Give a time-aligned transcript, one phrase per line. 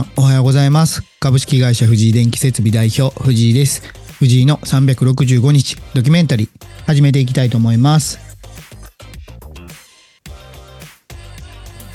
[0.00, 1.02] ん、おはようございます。
[1.20, 3.82] 株式会社藤井電気設備代表、藤井です。
[4.18, 6.48] 藤井の365日ドキュメンタリー、
[6.86, 8.18] 始めていきたいと思います。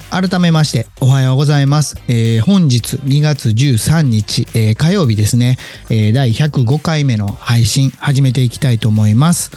[0.09, 1.95] 改めまして、おはようございます。
[2.07, 5.57] えー本日2月13日、えー火曜日ですね、
[5.89, 9.51] えー第105回目の配信、始めていきたいと思います。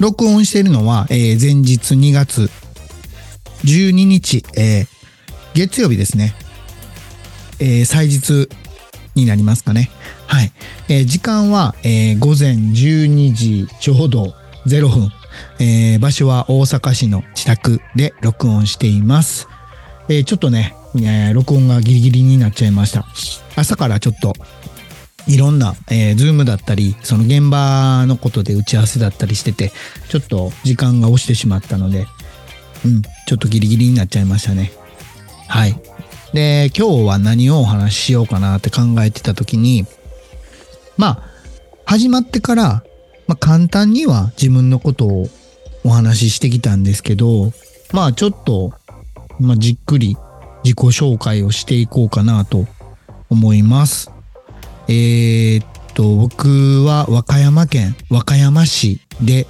[0.00, 2.50] 録音しているのは、えー前日2月
[3.64, 4.86] 12日、えー
[5.54, 6.34] 月曜日ですね。
[7.58, 8.48] えー祭日
[9.14, 9.90] になりますかね。
[10.26, 10.52] はい。
[10.88, 14.34] えー時間は、えー午前12時ちょうど
[14.66, 15.10] 0分。
[15.58, 19.48] えー場所は大阪市の自宅で録音しています。
[20.08, 23.06] えーちょっとね、えー録音がギリギリになっちゃいました。
[23.56, 24.34] 朝からちょっと
[25.26, 29.72] いろんな、えー、ズームだったり、その現場のことで打ち合わせだったりしてて、
[30.08, 32.06] ちょっと時間が押してしまったので、
[32.84, 34.72] うん、ちょっとギリギリになっちゃいましたね。
[35.48, 35.76] はい。
[36.36, 39.86] で、今日は何をお話ししようかなって考えてた時に、
[40.98, 41.22] まあ、
[41.86, 42.84] 始まってから、
[43.26, 45.28] まあ簡単には自分のことを
[45.82, 47.52] お話ししてきたんですけど、
[47.90, 48.74] まあちょっと、
[49.40, 50.18] まあじっくり
[50.62, 52.66] 自己紹介をしていこうかなと
[53.30, 54.10] 思います。
[54.88, 59.46] えーっと、僕は和歌山県和歌山市で、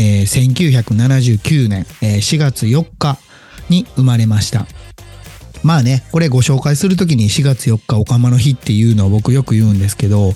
[0.00, 3.18] えー1979年、えー4月4日
[3.68, 4.66] に生まれました。
[5.64, 10.32] まあね、これご紹介するときに4月4日おかまの日っていうのを僕よく言うんですけど、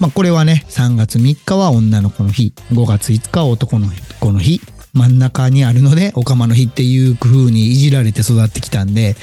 [0.00, 3.86] まあこれはね、3月3日は女の子の日、5月5日は男の
[4.20, 4.60] 子の日、
[4.92, 9.14] 真ん中にあるのでおかまの日っていう風にいじられて育ってきたんで、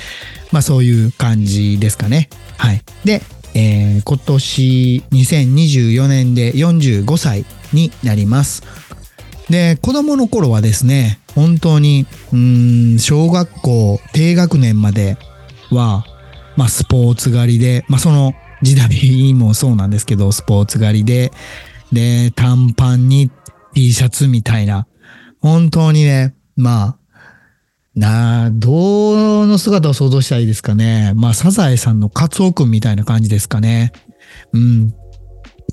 [0.51, 2.29] まあそういう感じですかね。
[2.57, 2.81] はい。
[3.03, 3.21] で、
[3.53, 8.63] えー今年2024年で45歳になります。
[9.49, 15.17] で、子供の頃はですね、本当に、うん、小学校低学年まで
[15.71, 16.05] は、
[16.55, 21.31] まあスポーツ狩りで、まあその時代もそうなんですけど、スポーツ狩りで、
[21.91, 23.31] で、短パンに
[23.73, 24.87] T シャツみたいな、
[25.41, 26.99] 本当にね、まあ、
[27.95, 31.13] な、どの姿を想像したらいいですかね。
[31.15, 33.91] まあ、サザエさんのカツオくんみたいな感じですかね。
[34.53, 34.93] うん。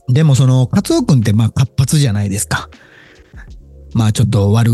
[0.09, 2.69] でもその、カツオくんってまあ活発じゃないですか。
[3.95, 4.71] まあちょっと悪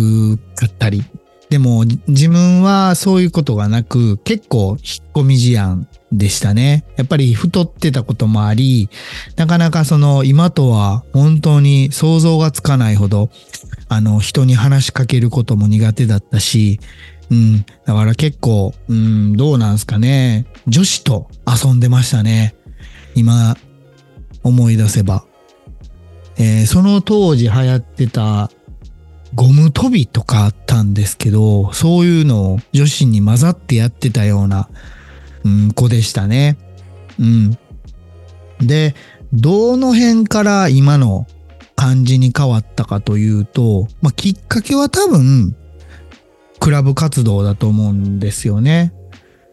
[0.55, 1.05] かったり。
[1.53, 6.87] でも自分はそういうことがなく、結構引っ込み思案でしたね。
[6.97, 8.89] やっぱり太ってたこともあり、
[9.37, 13.29] なかなかその今とは本当に想像がつかないほど、
[13.91, 16.81] あの人に話しかけることも苦手だったし、
[17.31, 17.67] うん。
[17.85, 20.47] だから結構、うん、どうなんすかね。
[20.67, 22.55] 女子と遊んでましたね。
[23.15, 23.59] 今、
[24.43, 25.27] 思い出せば。
[26.39, 28.51] えーその当時流行ってた
[29.35, 34.69] ゴム跳びとかあったんですけど、そういうのを女子に混ざってやってたような、
[35.45, 36.59] うん、子でしたね。
[37.19, 37.59] うん。
[38.61, 38.95] で、
[39.33, 41.27] どの辺から今の
[41.77, 45.57] 感じに変わったかというと、まあ、きっかけは多分、
[46.61, 48.93] クラブ活動だと思うんですよね。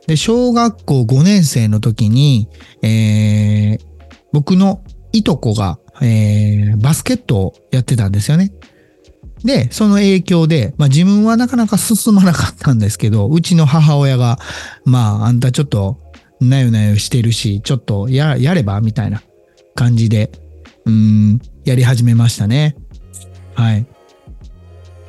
[0.06, 2.48] で、小学校5年生の時に、
[2.82, 3.90] えー
[4.32, 8.52] 僕のいとこが、えーバスケットをやってたんですよね。
[9.44, 14.40] で、その影響で、まあ自分はなかなか進まなかったんですけど、うちの母親が、
[14.86, 16.00] まああんたちょっと
[16.42, 19.22] なよなよしてるし、ちょっとや、やればみたいな
[19.76, 20.32] 感じで、
[20.86, 22.76] うん、やり始めましたね。
[23.54, 23.86] はい。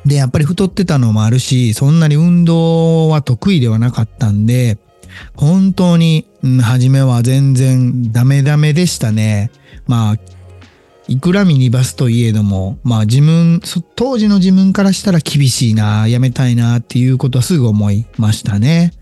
[0.05, 4.77] で、やっぱり太ってたのもあるし、そんなに運動は得意ではなかったんで、
[5.35, 9.51] 本当に、うん、初めは全然ダメダメでしたね。
[9.87, 10.17] まあ、
[11.11, 13.59] いくらミニバスといえども、まあ自分、
[13.97, 18.93] 当時の自分からしたら厳しいな、やめたいなっていうことはすぐ思いましたね。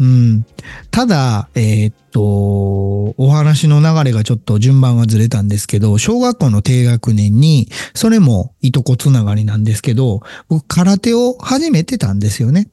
[0.00, 0.46] うん。
[0.90, 12.70] ただ、えーっと、お話の流れがちょっと順番がずれたんですけど、小学校の低学年に、それもいとこつながりなんですけど、僕空手を始めてたんですよね。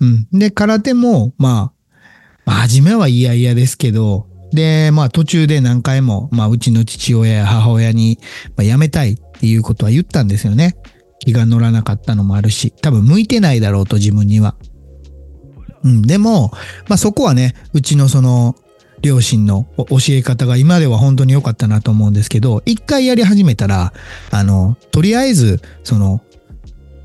[0.00, 0.28] うん。
[0.32, 1.80] で、空手も、まあ、
[2.44, 8.18] まあ、初めは嫌々ですけど、で、まあ途中で何回も、まあうちの父親や母親に、
[8.56, 10.76] まあ、辞めたいっていうことは言ったんですよね。
[11.20, 14.56] 気が乗らなかったのもあるし、多分向いてないだろうと自分には。
[15.82, 16.50] うん、でも、
[16.88, 18.56] まあそこはね、うちのその、
[19.02, 23.92] 両親の教え方が今では本当に良かったなと思うんですけど、一回やり始めたら、
[24.30, 26.20] あの、とりあえず、その、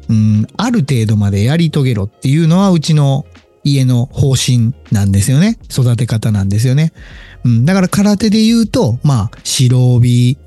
[0.09, 3.25] うん、ある程度までやり遂げろっていうのはうちの
[3.63, 5.57] 家の方針なんですよね。
[5.71, 6.93] 育て方なんですよね。
[7.45, 10.37] うん、だから空手で言うと、まあ、白帯、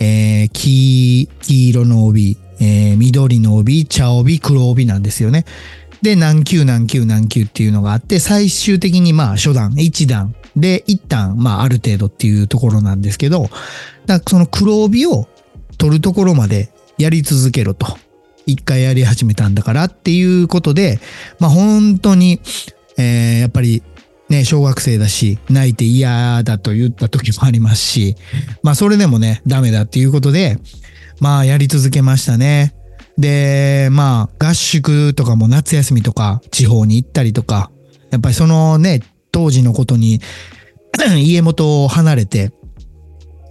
[0.00, 5.44] えー、黄、黄色の帯、えー、緑の帯、茶帯、黒帯なんですよね。
[6.00, 13.50] で、何級何級何級っていうのがあって、最終的にまあ初段、1段で、一旦、まあ、ある程度っていうところなんですけど、
[14.06, 15.28] だその黒帯を
[15.76, 17.98] 取るところまでやり続けろと。
[18.46, 20.98] 一回やり始めたんだからっていうことで、
[21.38, 22.40] まあ、本当に、
[22.96, 23.82] えー、やっぱり
[24.28, 28.16] ね、小学生だし、泣いて嫌だと言った時もありますし、
[28.62, 30.58] まあそれでもね、ダメだっていうことで、
[31.20, 32.74] まあやり続けましたね。
[33.16, 37.70] で、まあ合宿とかも夏休みとか地方に行ったりとか、
[38.10, 39.02] やっぱりそのね、
[39.32, 40.20] 当時のことに
[41.18, 42.52] 家元を離れて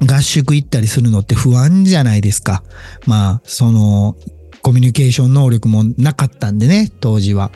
[0.06, 2.64] 合宿行ったりするのって不安じゃないですか。
[3.06, 4.16] まあ、その、
[4.62, 7.52] コミュニケーション能力もなかったんでね、当時は。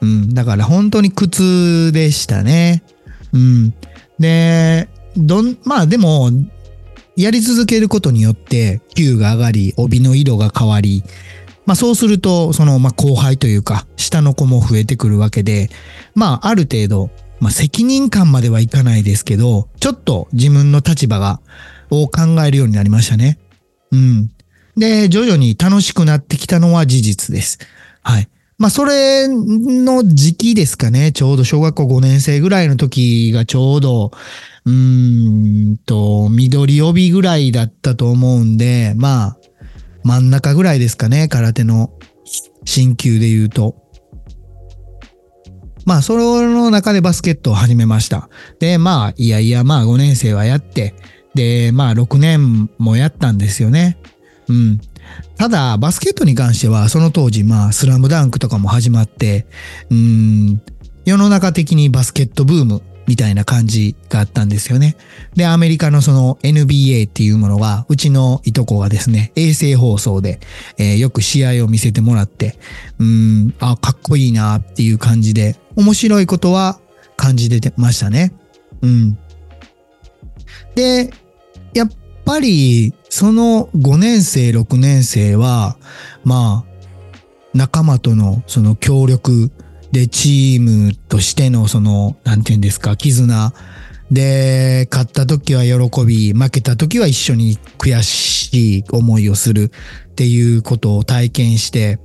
[0.00, 2.82] うん、だから本当に苦痛でしたね。
[3.32, 3.74] うん。
[4.18, 6.30] で、どん、まあでも、
[7.16, 11.02] やり続けることによって、級が上がり、帯の色が変わり、
[11.66, 15.68] まあそうすると、その、まあ後輩というか、下の子も増えてくるわけで、
[16.14, 17.10] まあある程度、
[17.40, 21.40] まあ責任感まではいかないですけど、ちょっと自分の立場が、
[21.90, 23.38] を考えるようになりましたね。
[23.90, 24.30] うん。
[24.76, 27.58] で、徐々に楽しくなってきたのは事実です。
[28.02, 28.28] はい。
[28.58, 31.12] まあ、それの時期ですかね。
[31.12, 34.10] ちょうど小学校5年生ぐらいの時がちょうど、
[34.66, 39.36] うーんと、緑帯ぐらいだったと思うんで、まあ、
[40.02, 41.28] 真ん中ぐらいですかね。
[41.28, 41.92] 空手の
[42.64, 43.76] 新級で言うと。
[45.86, 48.28] まあ、その中でバスケットを始めました。
[48.58, 50.94] で、まあ、いやいや、まあ、5年生はやって、
[51.34, 53.98] で、まあ、6年もやったんですよね。
[54.48, 54.80] うん。
[55.36, 59.46] ただ、バスケットに関しては、その当時、まあ、スラムダンクとかも始まって、
[59.90, 60.60] うん、
[61.04, 64.96] 世の中的にバスケットブームみたいな感じがあったんですよね。
[65.34, 70.40] で、アメリカのその NBA っていうものが、うちのいとこがですね、衛星放送で、
[70.76, 72.58] えー、よく試合を見せてもらって、
[72.98, 76.80] うん、あ、かっこいいなっていう感じで、面白いことは
[77.16, 78.34] 感じてましたね。
[78.82, 79.18] うん。
[80.74, 81.10] で、
[81.72, 81.90] やっ
[82.28, 85.78] ぱり、その5年生、6年生は、
[86.24, 86.86] まあ、
[87.54, 89.50] 仲間とのその協力
[89.92, 93.54] でチームとしてのその、なんて言うんですか、絆。
[94.10, 99.72] で、勝った時は喜び、負けた時は一緒に悔しい思いをする
[100.10, 101.98] っていうことを体験して、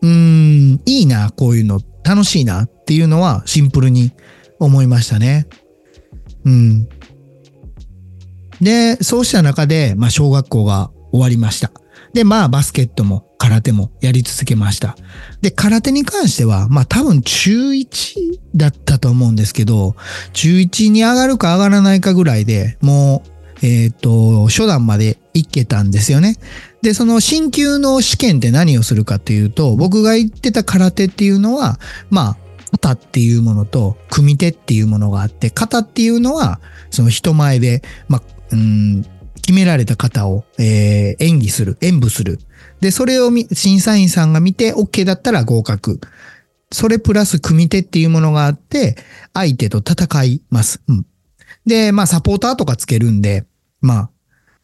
[0.00, 4.12] うーん、いいな、こういうの、楽しいなっていうのはシンプルに
[4.58, 5.46] 思いましたね。
[6.46, 6.88] うん。
[8.60, 11.70] で、そうした中で、まあ、小学校が終わりました。
[12.12, 14.96] で、まあ、バスケットも空手もやり続けました。
[15.40, 19.94] で、空手に関しては、まあ、多分中1だったと思うんですけど、
[20.32, 23.22] 中1に上がるか上がらないかぐらいでも
[23.62, 26.36] う、えっ、ー、と、初段まで行けたんですよね。
[26.82, 31.78] で、その新級の試験って何をするかっていうと、僕が言ってた空手っていうのは、
[32.08, 32.36] まあ、
[32.72, 36.60] 型っていうものと、組手っていうものがあって、型っていうのは、
[36.90, 38.22] その人前で、まあ、
[38.52, 39.04] うん、
[39.36, 42.38] 決められた方を、えー、演技する、演舞する。
[42.80, 46.00] で、それを審査員さんが見て OK だったら合格。
[46.72, 48.96] それプラス組手っていうものがあって、
[49.34, 50.82] 相手と戦います。
[50.88, 51.06] うん。
[51.66, 53.44] で、まあサポーターとかつけるんで、
[53.80, 54.10] まあ、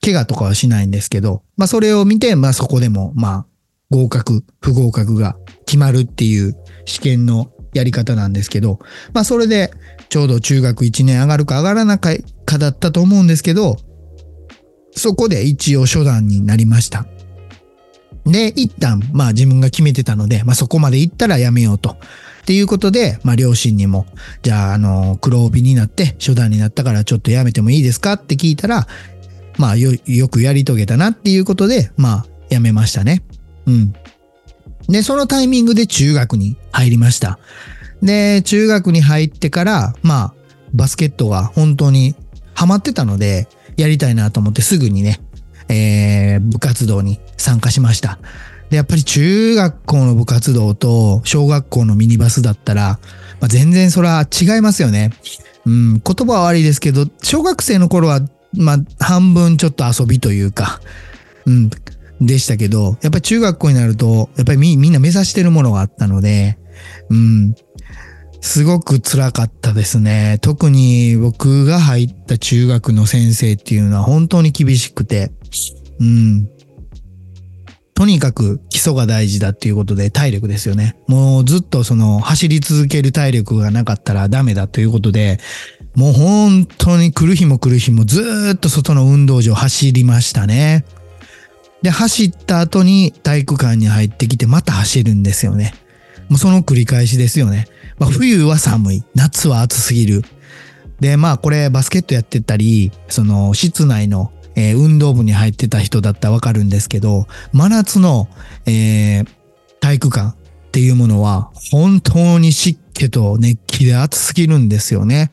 [0.02, 3.46] 怪我とかはしないんですけど、まあそれを見て、まあそこでも、まあ、
[3.90, 8.78] 合格、不合格が決まるっていう試験のやり方なんですけど、
[9.12, 9.70] まあそれで
[10.08, 12.14] ちょうど中学1年上がるか上がらなか
[12.58, 13.76] だったと思うんですけど、
[14.92, 17.06] そこで一応初段になりました。
[18.24, 21.90] で、一旦、まあ自分が決めてたので、まあそこまで行ったらやめようと。
[21.90, 21.96] っ
[22.46, 24.06] ていうことで、まあ両親にも、
[24.42, 28.14] じゃあ、あの、黒帯になって、初段になったからちょっとやめてもいいですか？
[28.14, 28.86] って聞いたら、
[29.58, 33.22] まあよ、よくやり遂げたなっていうことで、まあ、やめましたね。
[33.66, 33.94] うん。
[34.88, 37.38] で、そのタイミングで中学に入りました。
[38.02, 40.34] で、中学に入ってから、まあ、
[40.74, 42.14] バスケットが本当に
[42.54, 45.20] ハマってたので、やりたいなと思ってすぐにね、
[45.68, 48.18] えー、部活動に参加しました。
[48.70, 52.98] で、やっぱり中学校の部活動と小学校のミニバスだったら、
[53.40, 55.10] まあ、全然それは違いますよね。
[55.66, 58.20] うん、言葉は悪いですけど、小学生の頃は、
[58.54, 60.80] まあ、半分ちょっと遊びというか、
[61.44, 61.70] うん、
[62.20, 66.58] でしたけど、やっぱり中学校になると、やっぱりみんな目指してるものがあったので、
[67.10, 67.54] うん、
[68.40, 70.38] すごく辛かったですね。
[70.40, 75.32] 特に僕が入った中学の先生っていうのは本当に厳しくて、
[76.00, 76.48] うん。
[77.94, 80.96] とにかく基礎が大事だっていうことで体力ですよね。
[81.08, 85.40] もうずっとその走り続ける体力がなかったらダメだということで、
[85.94, 90.84] もう本当に来る日も来る日もずっと外の運動場走りましたね。
[91.82, 95.74] で、走った後に体育館に入ってきてまた走るんですよね。
[96.28, 97.66] もうその繰り返しですよね。
[97.98, 99.04] まあ、冬は寒い。
[99.14, 100.22] 夏は暑すぎる。
[101.00, 108.28] で、まあこれバスケットやってたり、その室内の、えー運動部に入ってた人だったらわかるんですけど、真夏の、
[108.64, 109.28] えー
[109.80, 115.30] 体育館っていうものは本当に湿気と熱気で暑すぎるんですよね。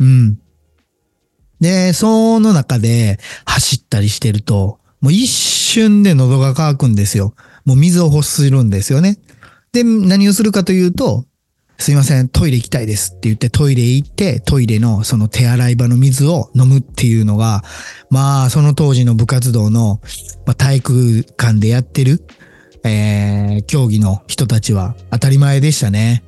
[0.00, 0.38] うん。
[1.60, 5.28] で、その中で走ったりしてると、もう一
[5.76, 7.34] 瞬で喉が渇くんですよ。
[7.66, 9.18] もう水を欲するんですよね。
[9.72, 11.26] で、何をするかというと、
[11.78, 17.62] すいません、トイレ行きたいですって言ってトイレ行って、トイレのその手洗い場の水を飲むっていうのが、
[18.08, 20.00] まあ、その当時の部活動の、
[20.46, 22.24] まあ、体育館でやってる、
[22.82, 26.24] えー、競技の人たちは当たり前でしたね。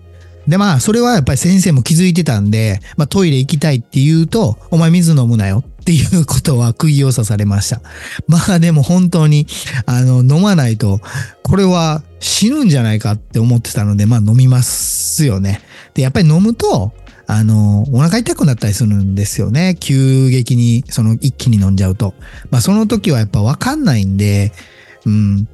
[0.46, 7.80] で、まあ、それはやっぱり先生も気づいてたんで、まあ、トイレ行きたいって言うと、お前水飲むなよっていうことは釘を刺されました。
[8.26, 9.46] まあ、でも本当に、
[9.86, 11.00] あの、飲まないと、
[11.42, 15.62] これは死ぬんじゃないかって思ってたので、まあ、飲みますよね。
[15.94, 16.92] で、やっぱり飲むと、
[17.26, 19.78] あの、お腹痛くなったりするんですよね。
[19.80, 22.12] 急激に、その一気に飲んじゃうと。
[22.50, 24.52] まあ、その時はやっぱわかんないんで、
[25.06, 25.48] うん。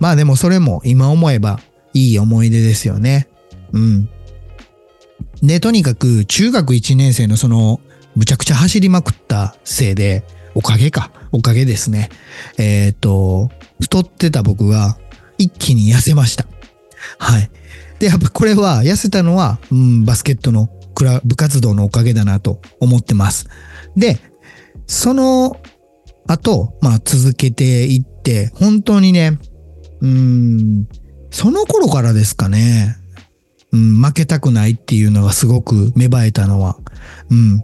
[0.00, 1.60] まあでもそれも今思えば
[1.94, 3.28] いい思い出ですよね。
[3.72, 4.08] うん。
[5.42, 7.80] で、とにかく中学1年生のその、
[8.16, 11.10] むちゃくちゃ走りまくったせいで、おかげか。
[11.32, 12.08] おかげですね。
[12.56, 14.96] えっ、と、太ってた僕が
[15.36, 16.46] 一気に痩せました。
[17.18, 17.50] はい。
[17.98, 23.48] で、やっぱこれは、痩せたのは、うん、バスケットのクラ部活動のおかげだなと思ってます。
[23.96, 24.18] で、
[24.86, 25.60] その
[26.26, 29.38] 後、まあ続けていって、本当にね、
[30.00, 30.88] うん、
[31.30, 32.96] その頃からですかね。
[33.72, 36.78] うん、負けたくないっていうのがすごく芽生えたのは。
[37.30, 37.62] うん。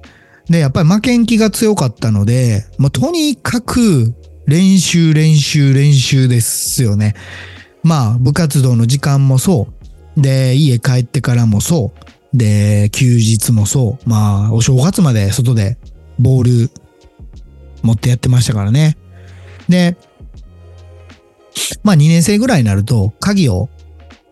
[0.53, 4.15] で、やっぱり負けん気が強かったので、もうとにかく
[4.47, 7.15] 練習練習練習ですよね。
[7.83, 9.69] まあ部活動の時間もそ
[10.17, 10.21] う。
[10.21, 11.93] で、家帰ってからもそ
[12.35, 12.37] う。
[12.37, 14.09] で、休日もそう。
[14.09, 15.79] まあお正月まで外で
[16.19, 16.71] ボール
[17.83, 18.99] 持ってやってましたからね。
[19.71, 19.97] で、
[21.83, 23.71] まあ2年生ぐらいになると鍵を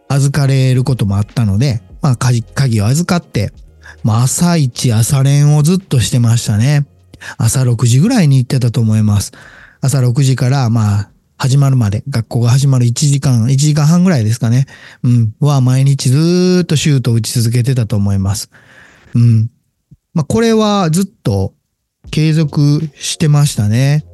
[0.08, 3.54] 預かれることもあったので、まあ鍵鍵を預かって、
[4.02, 6.86] まあ朝一朝練をずっとしてましたね。
[7.38, 9.32] 朝6時ぐらいに行ってたと思います。
[9.80, 14.66] 朝6時からまあ始まるまで、学校が始まる1時間、1時間半ぐらいですかね。
[15.02, 15.34] うん。
[15.40, 18.50] は毎日ずーっとシュート打ち続けてたと思います。
[19.14, 19.50] うん。
[20.12, 21.54] まあこれはずっと
[22.10, 24.04] 継続してましたね。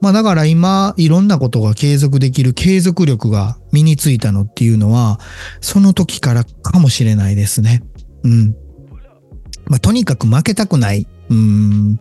[0.00, 5.18] まあだから今、いろんなことが継続できる継続力が身についたのっていうのは、
[5.60, 7.82] その時からかもしれないですね。
[8.22, 8.54] うん。
[9.68, 11.06] まあとにかく負けたくない。
[11.30, 12.00] うん。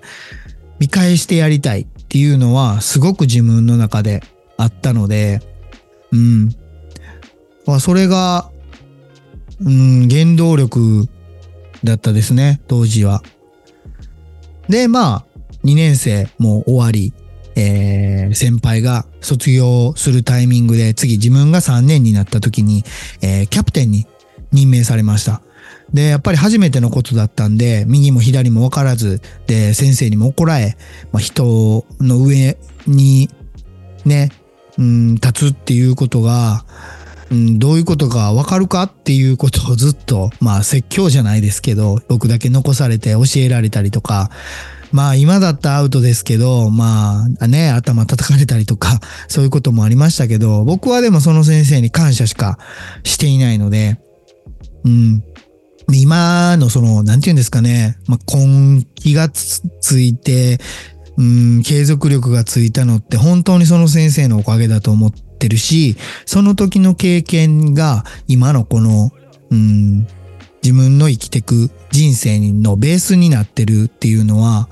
[0.79, 4.24] 見返してやりたいっていうのは、すごく自分の中で
[4.57, 5.41] あったので、
[6.12, 6.55] うん。
[7.65, 8.50] まあそれが、
[9.59, 11.07] うん、原動力
[11.83, 13.21] だったですね、当時は。
[14.69, 15.25] で、まあ、
[15.63, 17.13] 2年生も終わり、
[17.55, 22.83] えー先輩が卒業するタイミングで、次自分が3年になった時に、
[23.21, 24.05] えーキャプテンに
[24.51, 25.41] 任命されました。
[25.94, 30.77] で、やっぱり初めてのことだったんで、右も左も分からず、で、先生にも怒られ、
[31.12, 33.29] まあ、人の上に
[34.06, 34.32] ね、
[34.77, 36.65] うん、立つっていうことが、
[37.29, 44.29] うん、どういうことか分かるかっていうことを ずっと、まあ説教じゃないですけど、僕だけ残されて教えられたりとか、
[44.91, 52.58] まあ今だったらアウトですけど、まあね、頭叩かれたりとか、 そういうこともありましたけど、僕はでもその先生に感謝しか
[53.03, 54.00] していないので、
[54.86, 55.24] うん。
[55.94, 60.60] 今のその、なんて言うんですかね、まあ根気がつついて、
[61.17, 69.12] うん、継続力がついたのって本当にその先生のおかげだと思ってるし、その時の経験が今のこの、
[69.50, 70.08] うん、
[70.62, 74.70] 自分の生きてく人生のベースになってるっていうのは、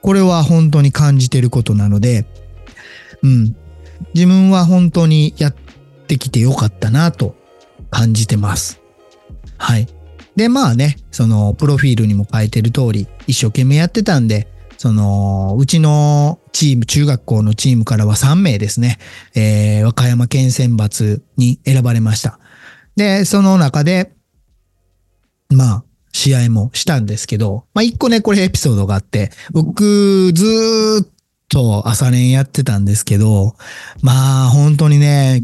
[0.00, 2.24] これは本当に感じてることなので、
[3.22, 3.56] うん、
[4.14, 5.54] 自分は本当にやっ
[6.06, 7.36] てきてよかったなと
[7.90, 8.80] 感じてます。
[9.58, 9.86] はい。
[10.36, 14.48] で、まあね、その、プロフィールにも書いてる通り、一生懸命やってたんで、
[14.78, 18.98] その、うちのチーム、中学校のチームからは3名ですね、
[19.34, 22.38] えー、和歌山県選抜に選ばれました。
[22.96, 24.12] で、その中で、
[25.50, 31.08] まあ、試合もしたんですけど、まあ一個ね、これエピソードがあって、僕、ずーっ
[31.48, 33.54] と朝練やってたんですけど、
[34.02, 35.42] まあ本当にね、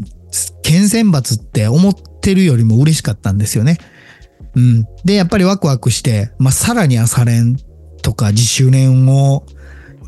[0.63, 3.77] 県選抜って思ってるよりも嬉しかったんですよね。
[4.55, 4.87] うん。
[5.05, 7.57] で、やっぱりワクワクして、まあさらに朝練
[8.01, 9.45] とか自主練を、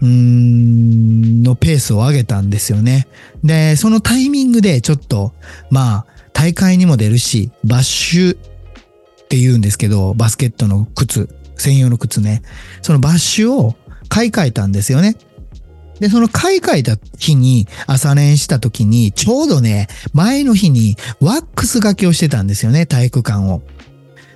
[0.01, 3.07] うーん、のペースを上げたんですよね。
[3.43, 5.33] で、そのタイミングでちょっと、
[5.69, 8.37] まあ、大会にも出るし、バッシュっ
[9.27, 12.41] て言うんですけど、バスケットの靴、専用の靴ね。
[12.81, 13.75] そのバッシュを
[14.09, 15.15] 買い替えたんですよね。
[15.99, 23.61] で、その買い替えた日に朝練した時に、ちょうどね、前の日にワックス掛けをしてたんですよね、体育館を。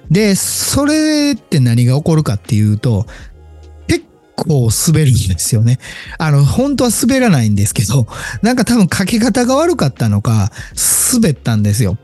[0.10, 3.06] で、それって何が起こるかっていうと、
[3.88, 5.80] 結構滑るんですよね。
[6.18, 8.08] あの、本当は滑らないんですけど、
[8.42, 10.52] なんか多分かけ方が悪かったのか、
[11.14, 11.98] 滑ったんですよ。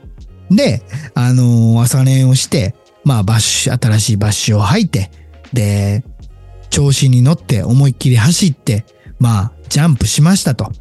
[0.50, 5.12] で、あのー朝練をして、まあバッシュ、新しいバッシュを履いて、
[5.54, 6.04] で、
[6.70, 8.86] 調子に乗って思いっきり走って、
[9.20, 10.72] まあ、ジャンプしましたと。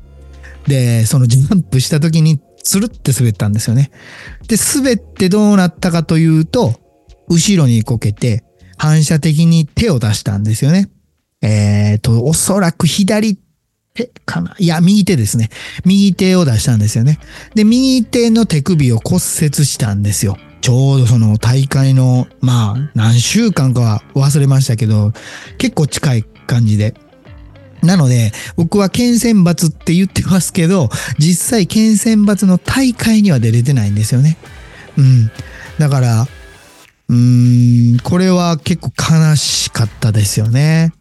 [0.67, 3.91] で、そのジャンプした時に、つるって滑ったんですよね。
[4.47, 6.75] で、滑ってどうなったかというと、
[7.31, 8.45] 後ろにこけて、
[8.77, 10.91] 反射的に手を出したんですよね。
[11.41, 13.39] えーと、おそらく左
[13.95, 14.55] 手かな？
[14.59, 15.49] いや、右手ですね。
[15.85, 17.19] 右手を出したんですよね。
[17.55, 20.37] で、右手の手首を骨折したんですよ。
[20.61, 25.13] ちょうどその大会の、まあ、何週間かは忘れましたけど、
[25.57, 26.95] 結構近い感じで。
[27.83, 34.37] なので、僕は県選抜って言ってますけど、実際県選抜の大会には出れてないんですよね。
[34.99, 35.31] うん。
[35.79, 36.29] だから、
[37.11, 40.93] うん、これは結構悲しかったですよね。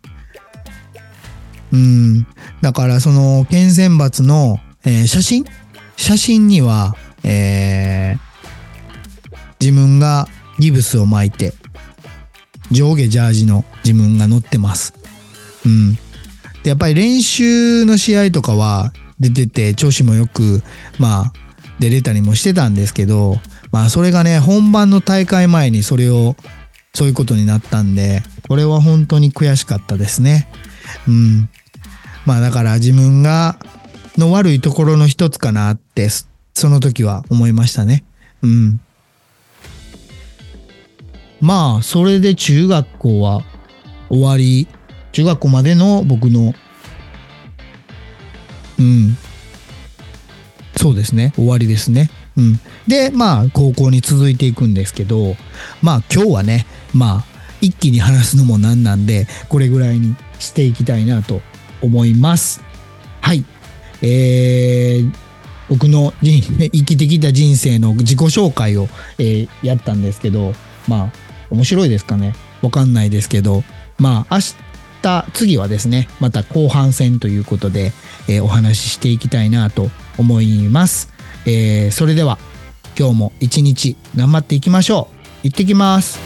[1.72, 2.28] うん。
[2.62, 5.46] だから、その、県選抜の、えー写真？
[5.98, 8.30] 写真には、えー
[9.62, 11.54] 自分がギブスを巻いて、
[12.72, 14.94] 上下ジャージの自分が乗ってます。
[15.66, 15.96] うん。
[16.63, 20.63] で、やっぱり練習の試合とかは出てて、調子もよく、
[20.98, 21.34] まあ、
[21.80, 26.35] 出れたりもしてたんですけど、まあ、それがね、本番の大会前にそれを、
[26.93, 30.49] そういうことになったんで、これは本当に悔しかったですね。
[31.07, 31.49] うん。
[32.25, 33.59] まあ、だから自分が、
[34.17, 36.09] の悪いところの一つかなって、
[36.53, 38.03] その時は思いましたね。
[38.41, 38.81] うん。
[41.39, 43.43] まあ、それで中学校は
[44.10, 44.67] 終わり、
[45.12, 46.53] 中学校までの僕の、
[48.79, 49.17] うん。
[50.75, 51.34] そうですね。
[51.36, 52.10] 終わりですね。
[52.39, 52.60] うん。
[52.88, 55.36] で、まあ、高校に続いていくんですけど、
[55.82, 57.25] まあ、今日はね、まあ、
[57.62, 61.41] 一気に話すのもなんなんで、これぐらいにしていきたいなと
[61.82, 62.62] 思います。
[63.21, 63.43] はい。
[64.02, 65.12] えー、
[65.67, 70.54] 僕の人生きてきた人生の自己紹介を、えーやったんですけど、
[70.88, 71.12] まあ、
[71.52, 72.34] 面白いですかね？
[72.62, 73.63] わかんないですけど、
[73.97, 74.41] まあ、明
[75.02, 77.91] 日、次はですね、また後半戦ということで、
[78.30, 81.12] えーお話ししていきたいなと思います。
[81.45, 82.38] えーそれでは、
[82.97, 85.08] 今日も一日頑張っていきましょ
[85.43, 85.47] う。
[85.47, 86.19] 行ってきます。